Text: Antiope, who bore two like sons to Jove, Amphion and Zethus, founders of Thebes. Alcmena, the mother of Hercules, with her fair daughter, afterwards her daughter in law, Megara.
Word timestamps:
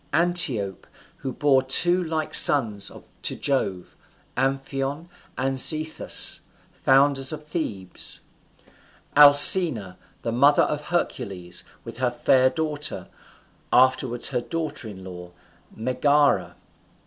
Antiope, 0.13 0.87
who 1.17 1.31
bore 1.31 1.61
two 1.61 2.03
like 2.03 2.33
sons 2.33 2.91
to 3.21 3.35
Jove, 3.35 3.95
Amphion 4.35 5.09
and 5.37 5.57
Zethus, 5.57 6.39
founders 6.73 7.31
of 7.31 7.45
Thebes. 7.45 8.19
Alcmena, 9.15 9.97
the 10.23 10.31
mother 10.31 10.63
of 10.63 10.85
Hercules, 10.85 11.63
with 11.85 11.97
her 11.97 12.09
fair 12.09 12.49
daughter, 12.49 13.09
afterwards 13.71 14.29
her 14.29 14.41
daughter 14.41 14.87
in 14.87 15.03
law, 15.03 15.33
Megara. 15.75 16.55